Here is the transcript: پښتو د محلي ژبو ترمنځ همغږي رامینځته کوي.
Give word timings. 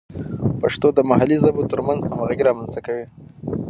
پښتو 0.61 0.87
د 0.97 0.99
محلي 1.09 1.37
ژبو 1.43 1.61
ترمنځ 1.71 2.01
همغږي 2.11 2.43
رامینځته 2.47 2.79
کوي. 2.85 3.05